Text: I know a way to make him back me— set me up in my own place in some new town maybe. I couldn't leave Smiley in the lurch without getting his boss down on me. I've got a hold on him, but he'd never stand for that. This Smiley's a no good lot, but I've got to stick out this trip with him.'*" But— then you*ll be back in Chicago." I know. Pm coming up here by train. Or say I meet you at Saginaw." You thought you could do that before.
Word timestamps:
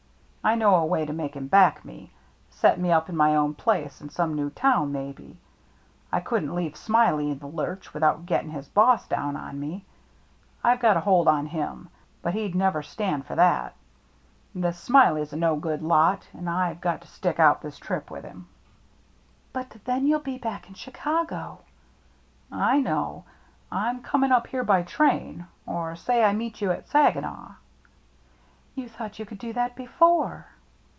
I 0.43 0.55
know 0.55 0.73
a 0.73 0.83
way 0.87 1.05
to 1.05 1.13
make 1.13 1.35
him 1.35 1.45
back 1.45 1.85
me— 1.85 2.11
set 2.49 2.79
me 2.79 2.91
up 2.91 3.09
in 3.09 3.15
my 3.15 3.35
own 3.35 3.53
place 3.53 4.01
in 4.01 4.09
some 4.09 4.33
new 4.33 4.49
town 4.49 4.91
maybe. 4.91 5.37
I 6.11 6.19
couldn't 6.19 6.55
leave 6.55 6.75
Smiley 6.75 7.29
in 7.29 7.37
the 7.37 7.45
lurch 7.45 7.93
without 7.93 8.25
getting 8.25 8.49
his 8.49 8.67
boss 8.67 9.07
down 9.07 9.37
on 9.37 9.59
me. 9.59 9.85
I've 10.63 10.79
got 10.79 10.97
a 10.97 11.01
hold 11.01 11.27
on 11.27 11.45
him, 11.45 11.89
but 12.23 12.33
he'd 12.33 12.55
never 12.55 12.81
stand 12.81 13.27
for 13.27 13.35
that. 13.35 13.75
This 14.55 14.79
Smiley's 14.79 15.31
a 15.31 15.35
no 15.35 15.57
good 15.57 15.83
lot, 15.83 16.27
but 16.33 16.47
I've 16.51 16.81
got 16.81 17.01
to 17.01 17.07
stick 17.07 17.39
out 17.39 17.61
this 17.61 17.77
trip 17.77 18.09
with 18.09 18.23
him.'*" 18.23 18.47
But— 19.53 19.77
then 19.85 20.07
you*ll 20.07 20.21
be 20.21 20.39
back 20.39 20.67
in 20.67 20.73
Chicago." 20.73 21.59
I 22.51 22.79
know. 22.81 23.25
Pm 23.71 24.01
coming 24.01 24.31
up 24.31 24.47
here 24.47 24.63
by 24.63 24.81
train. 24.81 25.45
Or 25.67 25.95
say 25.95 26.23
I 26.23 26.33
meet 26.33 26.61
you 26.61 26.71
at 26.71 26.87
Saginaw." 26.89 27.57
You 28.81 28.87
thought 28.87 29.19
you 29.19 29.25
could 29.25 29.37
do 29.37 29.51
that 29.51 29.75
before. 29.75 30.47